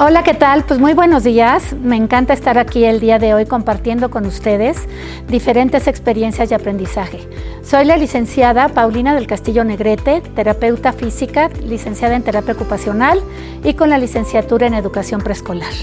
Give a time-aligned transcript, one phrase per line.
[0.00, 0.62] Hola, ¿qué tal?
[0.62, 1.72] Pues muy buenos días.
[1.72, 4.76] Me encanta estar aquí el día de hoy compartiendo con ustedes
[5.26, 7.28] diferentes experiencias de aprendizaje.
[7.64, 13.20] Soy la licenciada Paulina del Castillo Negrete, terapeuta física, licenciada en terapia ocupacional
[13.64, 15.74] y con la licenciatura en educación preescolar.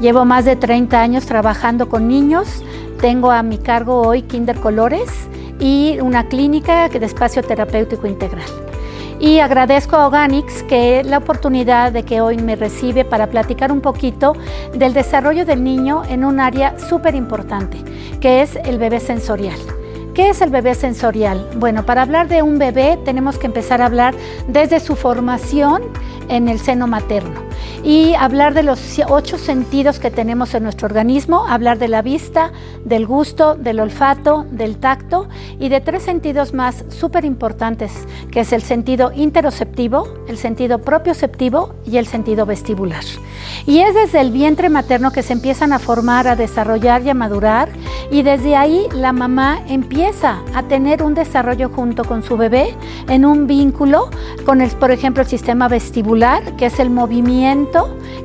[0.00, 2.64] Llevo más de 30 años trabajando con niños.
[2.98, 5.10] Tengo a mi cargo hoy Kinder Colores
[5.58, 8.69] y una clínica de espacio terapéutico integral.
[9.20, 13.82] Y agradezco a Organics que la oportunidad de que hoy me recibe para platicar un
[13.82, 14.34] poquito
[14.72, 17.76] del desarrollo del niño en un área súper importante,
[18.22, 19.58] que es el bebé sensorial.
[20.14, 21.46] ¿Qué es el bebé sensorial?
[21.56, 24.14] Bueno, para hablar de un bebé tenemos que empezar a hablar
[24.48, 25.82] desde su formación
[26.30, 27.42] en el seno materno
[27.82, 32.52] y hablar de los ocho sentidos que tenemos en nuestro organismo, hablar de la vista,
[32.84, 37.92] del gusto, del olfato, del tacto y de tres sentidos más súper importantes,
[38.30, 43.04] que es el sentido interoceptivo, el sentido propioceptivo y el sentido vestibular.
[43.66, 47.14] Y es desde el vientre materno que se empiezan a formar, a desarrollar y a
[47.14, 47.70] madurar
[48.10, 52.74] y desde ahí la mamá empieza a tener un desarrollo junto con su bebé
[53.08, 54.10] en un vínculo
[54.44, 57.69] con el, por ejemplo, el sistema vestibular, que es el movimiento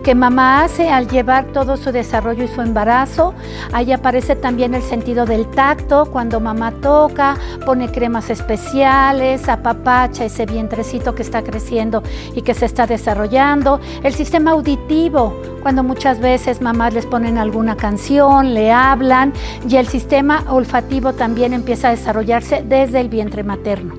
[0.04, 3.34] que mamá hace al llevar todo su desarrollo y su embarazo.
[3.74, 10.46] Ahí aparece también el sentido del tacto, cuando mamá toca, pone cremas especiales, apapacha ese
[10.46, 12.04] vientrecito que está creciendo
[12.36, 13.80] y que se está desarrollando.
[14.04, 19.34] El sistema auditivo, cuando muchas veces mamás les ponen alguna canción, le hablan
[19.68, 23.96] y el sistema olfativo también empieza a desarrollarse desde el vientre materno.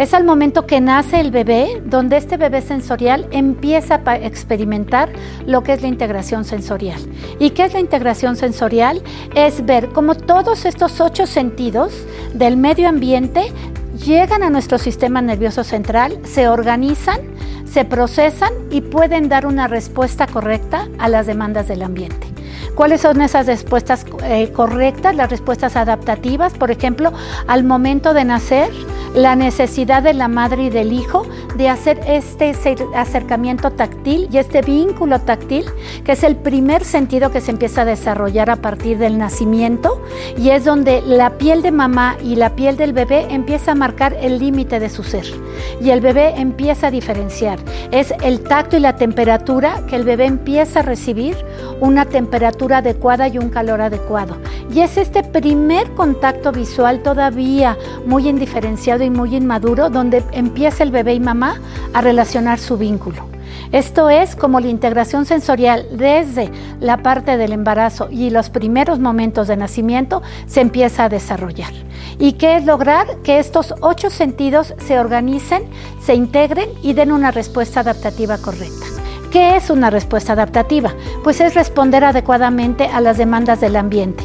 [0.00, 5.10] Es al momento que nace el bebé donde este bebé sensorial empieza a experimentar
[5.44, 6.98] lo que es la integración sensorial.
[7.38, 9.02] ¿Y qué es la integración sensorial?
[9.34, 11.92] Es ver cómo todos estos ocho sentidos
[12.32, 13.52] del medio ambiente
[14.02, 17.20] llegan a nuestro sistema nervioso central, se organizan,
[17.70, 22.29] se procesan y pueden dar una respuesta correcta a las demandas del ambiente.
[22.74, 25.14] ¿Cuáles son esas respuestas eh, correctas?
[25.14, 27.12] Las respuestas adaptativas, por ejemplo,
[27.46, 28.70] al momento de nacer,
[29.14, 31.26] la necesidad de la madre y del hijo
[31.56, 32.54] de hacer este
[32.94, 35.64] acercamiento táctil y este vínculo táctil,
[36.04, 40.00] que es el primer sentido que se empieza a desarrollar a partir del nacimiento
[40.36, 44.16] y es donde la piel de mamá y la piel del bebé empieza a marcar
[44.20, 45.26] el límite de su ser
[45.80, 47.58] y el bebé empieza a diferenciar.
[47.90, 51.36] Es el tacto y la temperatura que el bebé empieza a recibir
[51.80, 54.36] una temperatura adecuada y un calor adecuado.
[54.72, 57.76] Y es este primer contacto visual todavía
[58.06, 61.60] muy indiferenciado y muy inmaduro donde empieza el bebé y mamá
[61.92, 63.28] a relacionar su vínculo.
[63.72, 66.50] Esto es como la integración sensorial desde
[66.80, 71.72] la parte del embarazo y los primeros momentos de nacimiento se empieza a desarrollar.
[72.18, 73.06] ¿Y qué es lograr?
[73.22, 75.62] Que estos ocho sentidos se organicen,
[76.04, 78.89] se integren y den una respuesta adaptativa correcta.
[79.30, 80.92] ¿Qué es una respuesta adaptativa?
[81.22, 84.24] Pues es responder adecuadamente a las demandas del ambiente.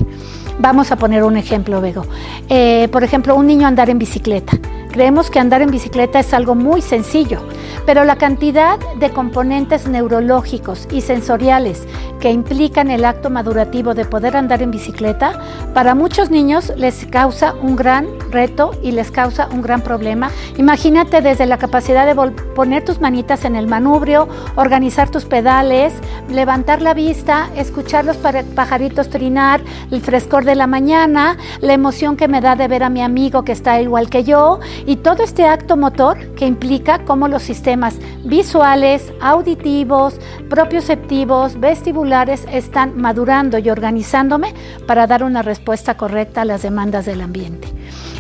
[0.57, 2.07] Vamos a poner un ejemplo, Bego.
[2.49, 4.57] Eh, por ejemplo, un niño andar en bicicleta.
[4.95, 7.41] Creemos que andar en bicicleta es algo muy sencillo,
[7.85, 11.85] pero la cantidad de componentes neurológicos y sensoriales
[12.22, 15.38] que implican el acto madurativo de poder andar en bicicleta,
[15.73, 20.31] para muchos niños les causa un gran reto y les causa un gran problema.
[20.57, 22.16] Imagínate desde la capacidad de
[22.55, 25.94] poner tus manitas en el manubrio, organizar tus pedales,
[26.29, 29.61] levantar la vista, escuchar los pajaritos trinar,
[29.91, 33.44] el frescor de la mañana, la emoción que me da de ver a mi amigo
[33.44, 37.97] que está igual que yo y todo este acto motor que implica cómo los sistemas
[38.23, 40.19] visuales, auditivos,
[40.50, 44.53] propioceptivos, vestibulares están madurando y organizándome
[44.88, 47.68] para dar una respuesta correcta a las demandas del ambiente.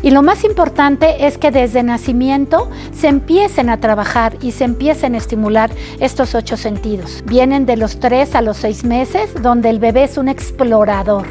[0.05, 5.15] Y lo más importante es que desde nacimiento se empiecen a trabajar y se empiecen
[5.15, 7.23] a estimular estos ocho sentidos.
[7.25, 11.25] Vienen de los tres a los seis meses, donde el bebé es un explorador.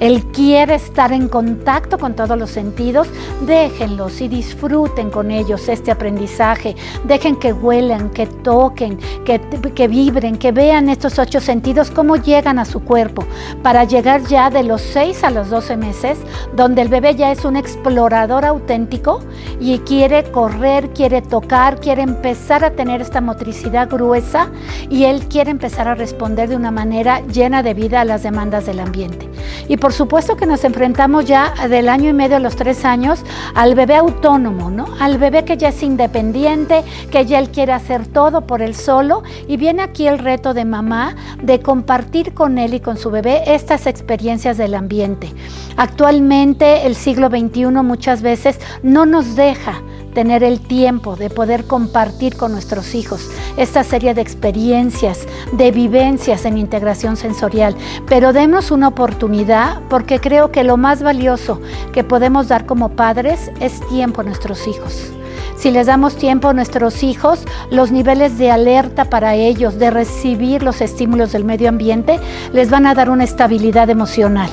[0.00, 3.08] Él quiere estar en contacto con todos los sentidos.
[3.46, 6.76] Déjenlos y disfruten con ellos este aprendizaje.
[7.04, 9.38] Dejen que huelan, que toquen, que,
[9.74, 13.26] que vibren, que vean estos ocho sentidos, cómo llegan a su cuerpo,
[13.62, 16.16] para llegar ya de los seis a los doce meses,
[16.56, 19.20] donde el bebé ya es un explorador auténtico
[19.60, 24.48] y quiere correr, quiere tocar, quiere empezar a tener esta motricidad gruesa
[24.88, 28.66] y él quiere empezar a responder de una manera llena de vida a las demandas
[28.66, 29.28] del ambiente.
[29.68, 33.22] Y por supuesto que nos enfrentamos ya del año y medio a los tres años
[33.54, 34.86] al bebé autónomo, ¿no?
[35.00, 39.22] Al bebé que ya es independiente, que ya él quiere hacer todo por él solo
[39.48, 43.54] y viene aquí el reto de mamá de compartir con él y con su bebé
[43.54, 45.32] estas experiencias del ambiente.
[45.76, 49.82] Actualmente el siglo XXI muchas veces no nos deja
[50.14, 56.44] tener el tiempo de poder compartir con nuestros hijos esta serie de experiencias, de vivencias
[56.44, 57.74] en integración sensorial.
[58.06, 61.60] Pero demos una oportunidad porque creo que lo más valioso
[61.92, 65.12] que podemos dar como padres es tiempo a nuestros hijos.
[65.56, 67.40] Si les damos tiempo a nuestros hijos,
[67.70, 72.20] los niveles de alerta para ellos, de recibir los estímulos del medio ambiente,
[72.52, 74.50] les van a dar una estabilidad emocional.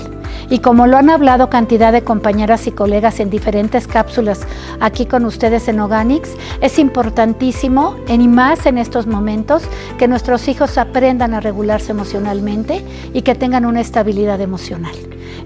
[0.52, 4.42] Y como lo han hablado cantidad de compañeras y colegas en diferentes cápsulas
[4.82, 9.64] aquí con ustedes en Organics, es importantísimo, y más en estos momentos,
[9.98, 12.84] que nuestros hijos aprendan a regularse emocionalmente
[13.14, 14.94] y que tengan una estabilidad emocional.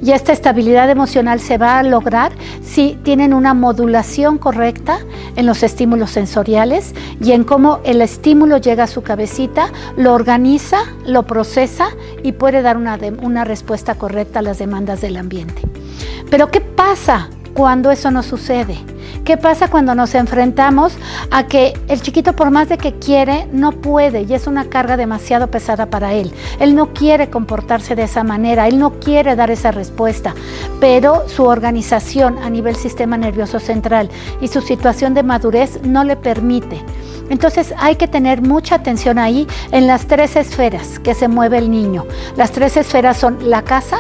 [0.02, 2.32] Y esta estabilidad emocional se va a lograr
[2.64, 4.98] si tienen una modulación correcta
[5.36, 10.80] en los estímulos sensoriales y en cómo el estímulo llega a su cabecita, lo organiza,
[11.06, 11.90] lo procesa
[12.24, 15.62] y puede dar una, una respuesta correcta a las demandas del ambiente.
[16.30, 18.78] Pero ¿qué pasa cuando eso no sucede?
[19.26, 20.94] ¿Qué pasa cuando nos enfrentamos
[21.32, 24.98] a que el chiquito por más de que quiere, no puede y es una carga
[24.98, 26.32] demasiado pesada para él?
[26.60, 30.36] Él no quiere comportarse de esa manera, él no quiere dar esa respuesta,
[30.80, 34.12] pero su organización a nivel sistema nervioso central
[34.42, 36.84] y su situación de madurez no le permite.
[37.28, 41.72] Entonces hay que tener mucha atención ahí en las tres esferas que se mueve el
[41.72, 42.06] niño.
[42.38, 43.98] Las tres esferas son la casa,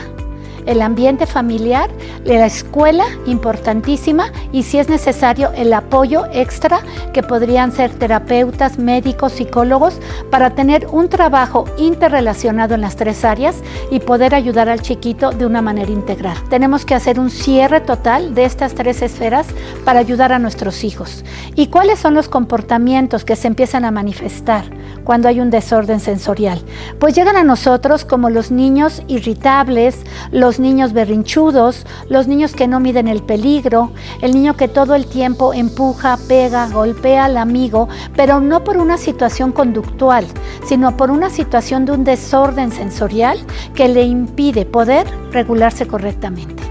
[0.66, 1.90] el ambiente familiar,
[2.24, 6.80] la escuela, importantísima, y si es necesario el apoyo extra
[7.14, 13.56] que podrían ser terapeutas, médicos, psicólogos, para tener un trabajo interrelacionado en las tres áreas
[13.92, 16.38] y poder ayudar al chiquito de una manera integral.
[16.50, 19.48] Tenemos que hacer un cierre total de estas tres esferas
[19.84, 21.24] para ayudar a nuestros hijos.
[21.56, 24.66] ¿Y cuáles son los comportamientos que se empiezan a manifestar
[25.06, 26.60] cuando hay un desorden sensorial?
[27.00, 32.82] Pues llegan a nosotros como los niños irritables, los niños berrinchudos, los niños que no
[32.82, 33.92] miden el peligro,
[34.22, 38.98] el niño que todo el tiempo empuja, pega, golpea al amigo, pero no por una
[38.98, 40.26] situación conductual,
[40.66, 43.40] sino por una situación de un desorden sensorial
[43.74, 46.64] que le impide poder regularse correctamente.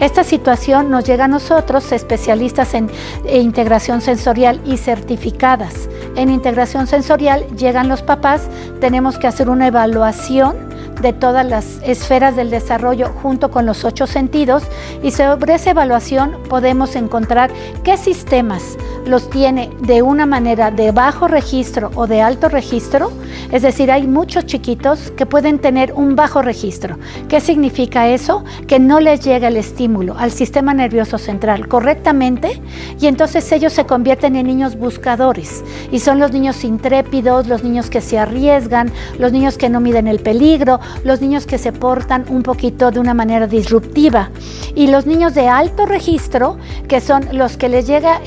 [0.00, 2.90] Esta situación nos llega a nosotros, especialistas en
[3.30, 5.88] integración sensorial y certificadas.
[6.16, 8.48] En integración sensorial llegan los papás,
[8.80, 10.71] tenemos que hacer una evaluación
[11.02, 14.62] de todas las esferas del desarrollo junto con los ocho sentidos
[15.02, 17.50] y sobre esa evaluación podemos encontrar
[17.82, 23.10] qué sistemas los tiene de una manera de bajo registro o de alto registro,
[23.50, 26.98] es decir, hay muchos chiquitos que pueden tener un bajo registro.
[27.28, 28.44] ¿Qué significa eso?
[28.66, 32.62] Que no les llega el estímulo al sistema nervioso central correctamente
[33.00, 37.90] y entonces ellos se convierten en niños buscadores y son los niños intrépidos, los niños
[37.90, 42.24] que se arriesgan, los niños que no miden el peligro, los niños que se portan
[42.28, 44.30] un poquito de una manera disruptiva.
[44.74, 46.58] Y los niños de alto registro,
[46.88, 48.20] que son los que les llega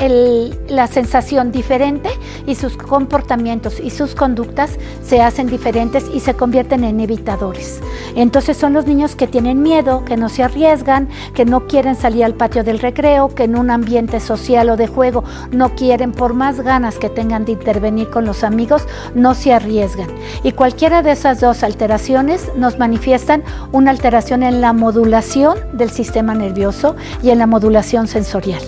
[0.68, 2.10] la sensación diferente
[2.46, 4.72] y sus comportamientos y sus conductas
[5.04, 7.82] se hacen diferentes y se convierten en evitadores.
[8.16, 12.24] Entonces son los niños que tienen miedo, que no se arriesgan, que no quieren salir
[12.24, 16.34] al patio del recreo, que en un ambiente social o de juego no quieren, por
[16.34, 20.08] más ganas que tengan de intervenir con los amigos, no se arriesgan.
[20.44, 26.34] Y cualquiera de esas dos alteraciones nos manifiestan una alteración en la modulación del sistema
[26.34, 28.62] nervioso y en la modulación sensorial.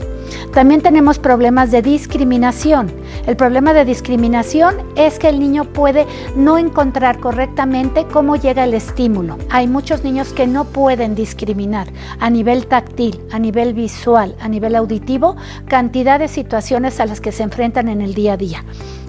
[0.54, 2.92] También tenemos problemas de discriminación.
[3.25, 8.74] El problema de discriminación es que el niño puede no encontrar correctamente cómo llega el
[8.74, 9.38] estímulo.
[9.50, 11.88] Hay muchos niños que no pueden discriminar
[12.20, 15.36] a nivel táctil, a nivel visual, a nivel auditivo,
[15.67, 18.63] cantidad de situaciones a las que se enfrentan en el día a día.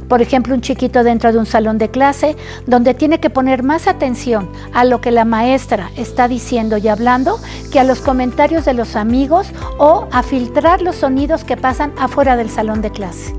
[0.09, 2.37] Por ejemplo, un chiquito dentro de un salón de clase
[2.67, 7.39] donde tiene que poner más atención a lo que la maestra está diciendo y hablando
[7.71, 9.49] que a los comentarios de los amigos
[9.79, 13.35] o a filtrar los sonidos que pasan afuera del salón de clase.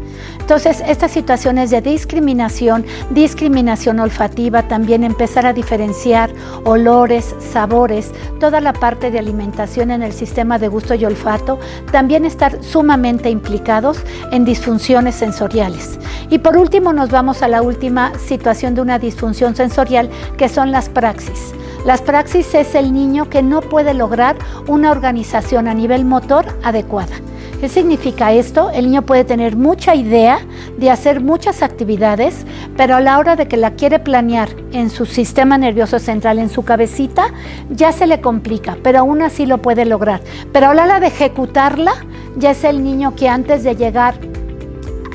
[0.50, 6.32] Entonces, estas situaciones de discriminación, discriminación olfativa, también empezar a diferenciar
[6.64, 11.60] olores, sabores, toda la parte de alimentación en el sistema de gusto y olfato,
[11.92, 14.00] también estar sumamente implicados
[14.32, 16.00] en disfunciones sensoriales.
[16.32, 20.72] Y por último, nos vamos a la última situación de una disfunción sensorial, que son
[20.72, 21.54] las praxis.
[21.86, 27.18] Las praxis es el niño que no puede lograr una organización a nivel motor adecuada.
[27.60, 28.70] ¿Qué significa esto?
[28.70, 30.40] El niño puede tener mucha idea
[30.78, 32.46] de hacer muchas actividades,
[32.78, 36.50] pero a la hora de que la quiere planear en su sistema nervioso central, en
[36.50, 37.34] su cabecita,
[37.70, 40.22] ya se le complica, pero aún así lo puede lograr.
[40.54, 41.92] Pero a la hora de ejecutarla,
[42.38, 44.16] ya es el niño que antes de llegar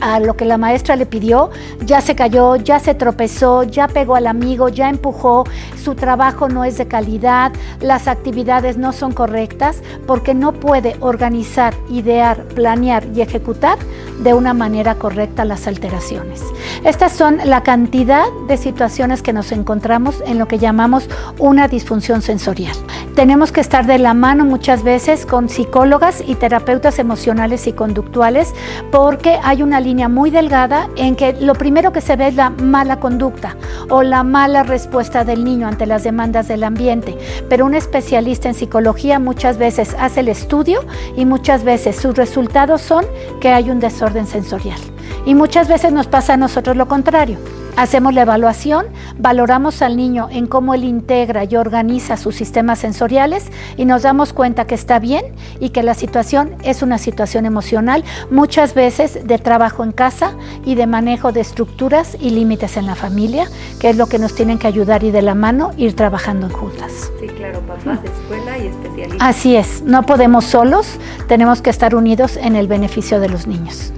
[0.05, 4.17] a lo que la maestra le pidió, ya se cayó, ya se tropezó, ya pegó
[4.17, 5.45] al amigo, ya empujó,
[5.83, 11.75] su trabajo no es de calidad, las actividades no son correctas, porque no puede organizar,
[11.89, 13.79] idear, planear y ejecutar
[14.23, 16.43] de una manera correcta las alteraciones.
[16.85, 21.09] Estas son la cantidad de situaciones que nos encontramos en lo que llamamos
[21.39, 22.77] una disfunción sensorial.
[23.15, 28.53] Tenemos que estar de la mano muchas veces con psicólogas y terapeutas emocionales y conductuales
[28.91, 32.51] porque hay una línea muy delgada en que lo primero que se ve es la
[32.51, 33.57] mala conducta
[33.89, 37.17] o la mala respuesta del niño ante las demandas del ambiente.
[37.49, 40.85] Pero un especialista en psicología muchas veces hace el estudio
[41.17, 43.05] y muchas veces sus resultados son
[43.41, 44.81] que hay un desorden sensorial.
[45.25, 47.39] Y muchas veces nos pasa a nosotros lo contrario.
[47.77, 48.87] Hacemos la evaluación,
[49.19, 54.33] valoramos al niño en cómo él integra y organiza sus sistemas sensoriales y nos damos
[54.33, 55.25] cuenta que está bien
[55.59, 60.77] y que la situación es una situación emocional, muchas veces de trabajo en casa y
[60.77, 63.49] de manejo de estructuras y límites en la familia,
[63.81, 67.11] que es lo que nos tienen que ayudar y de la mano ir trabajando juntas.
[67.21, 69.29] Sí, claro, papás de escuela y especialistas.
[69.29, 70.87] Así es, no podemos solos,
[71.27, 73.93] tenemos que estar unidos en el beneficio de los niños.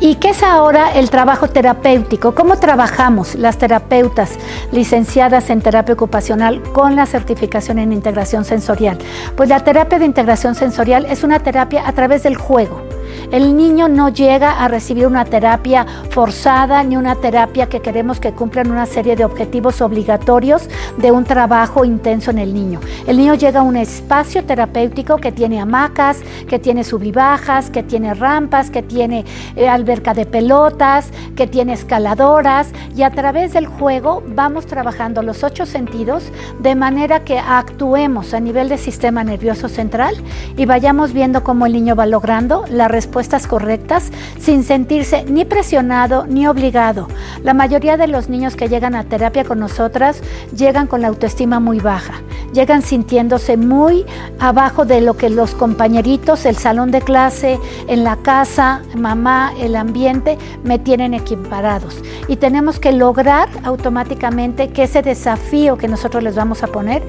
[0.00, 2.34] ¿Y qué es ahora el trabajo terapéutico?
[2.34, 4.30] ¿Cómo trabajamos las terapeutas
[4.72, 8.98] licenciadas en terapia ocupacional con la certificación en integración sensorial?
[9.36, 12.97] Pues la terapia de integración sensorial es una terapia a través del juego.
[13.32, 18.32] El niño no llega a recibir una terapia forzada ni una terapia que queremos que
[18.32, 22.80] cumplan una serie de objetivos obligatorios de un trabajo intenso en el niño.
[23.06, 28.14] El niño llega a un espacio terapéutico que tiene hamacas, que tiene subibajas, que tiene
[28.14, 29.24] rampas, que tiene
[29.56, 35.44] eh, alberca de pelotas, que tiene escaladoras y a través del juego vamos trabajando los
[35.44, 36.24] ocho sentidos
[36.60, 40.16] de manera que actuemos a nivel del sistema nervioso central
[40.56, 46.26] y vayamos viendo cómo el niño va logrando la respuestas correctas sin sentirse ni presionado
[46.26, 47.06] ni obligado.
[47.44, 50.20] La mayoría de los niños que llegan a terapia con nosotras
[50.56, 52.14] llegan con la autoestima muy baja,
[52.52, 54.04] llegan sintiéndose muy
[54.40, 59.76] abajo de lo que los compañeritos, el salón de clase, en la casa, mamá, el
[59.76, 62.02] ambiente me tienen equiparados.
[62.26, 67.04] Y tenemos que lograr automáticamente que ese desafío que nosotros les vamos a poner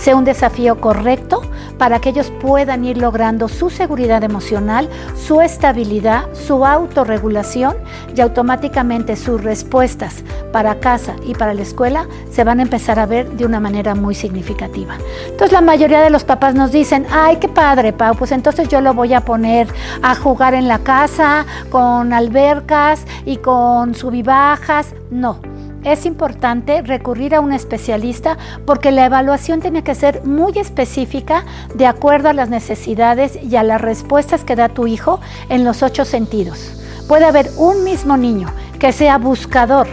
[0.00, 1.42] sea un desafío correcto
[1.76, 7.76] para que ellos puedan ir logrando su seguridad emocional, su estabilidad, su autorregulación
[8.16, 13.06] y automáticamente sus respuestas para casa y para la escuela se van a empezar a
[13.06, 14.96] ver de una manera muy significativa.
[15.26, 18.80] Entonces la mayoría de los papás nos dicen, ay, qué padre, Pau, pues entonces yo
[18.80, 19.68] lo voy a poner
[20.02, 24.94] a jugar en la casa con albercas y con subibajas.
[25.10, 25.38] No,
[25.84, 31.44] es importante recurrir a un especialista porque la evaluación tiene que ser muy específica
[31.74, 35.82] de acuerdo a las necesidades y a las respuestas que da tu hijo en los
[35.82, 36.72] ocho sentidos.
[37.08, 39.88] Puede haber un mismo niño que sea buscador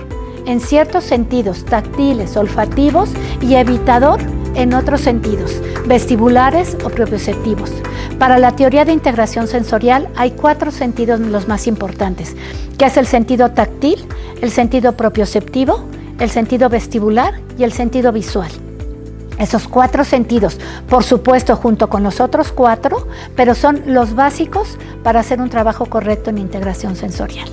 [0.45, 4.19] en ciertos sentidos táctiles, olfativos y evitador
[4.55, 7.71] en otros sentidos, vestibulares o propioceptivos.
[8.19, 12.35] Para la teoría de integración sensorial hay cuatro sentidos los más importantes,
[12.77, 14.07] que es el sentido táctil,
[14.41, 15.85] el sentido propioceptivo,
[16.19, 18.49] el sentido vestibular y el sentido visual.
[19.37, 20.59] Esos cuatro sentidos,
[20.89, 25.85] por supuesto, junto con los otros cuatro, pero son los básicos para hacer un trabajo
[25.85, 27.47] correcto en integración sensorial.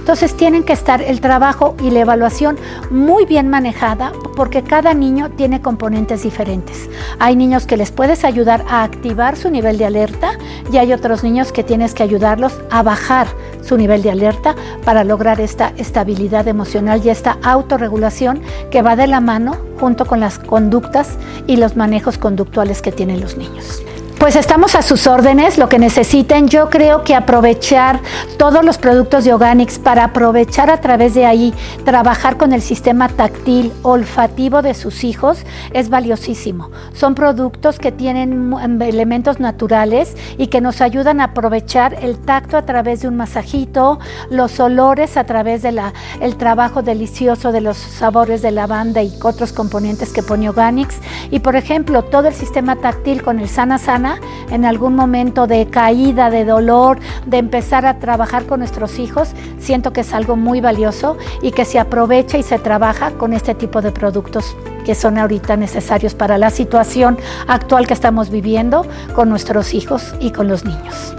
[0.00, 2.58] Entonces tienen que estar el trabajo y la evaluación
[2.90, 6.88] muy bien manejada porque cada niño tiene componentes diferentes.
[7.18, 10.32] Hay niños que les puedes ayudar a activar su nivel de alerta
[10.72, 13.28] y hay otros niños que tienes que ayudarlos a bajar
[13.62, 18.40] su nivel de alerta para lograr esta estabilidad emocional y esta autorregulación
[18.70, 23.20] que va de la mano junto con las conductas y los manejos conductuales que tienen
[23.20, 23.82] los niños.
[24.20, 26.46] Pues estamos a sus órdenes, lo que necesiten.
[26.46, 28.00] Yo creo que aprovechar
[28.36, 31.54] todos los productos de Organics para aprovechar a través de ahí,
[31.86, 36.70] trabajar con el sistema táctil, olfativo de sus hijos es valiosísimo.
[36.92, 42.66] Son productos que tienen elementos naturales y que nos ayudan a aprovechar el tacto a
[42.66, 45.80] través de un masajito, los olores a través del
[46.20, 50.96] el trabajo delicioso de los sabores de lavanda y otros componentes que pone Organics.
[51.30, 54.09] Y por ejemplo, todo el sistema táctil con el Sana Sana
[54.50, 59.92] en algún momento de caída, de dolor, de empezar a trabajar con nuestros hijos, siento
[59.92, 63.82] que es algo muy valioso y que se aprovecha y se trabaja con este tipo
[63.82, 69.74] de productos que son ahorita necesarios para la situación actual que estamos viviendo con nuestros
[69.74, 71.14] hijos y con los niños.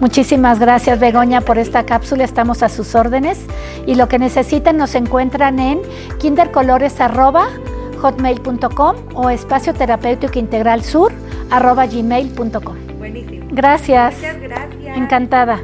[0.00, 3.40] Muchísimas gracias Begoña por esta cápsula, estamos a sus órdenes.
[3.86, 5.80] Y lo que necesiten nos encuentran en
[6.18, 11.10] kindercolores.com hotmail.com o espacio terapéutico integral sur
[11.50, 12.76] arroba gmail.com.
[12.98, 13.46] Buenísimo.
[13.50, 14.16] Gracias.
[14.16, 14.96] Muchas gracias.
[14.96, 15.60] Encantada.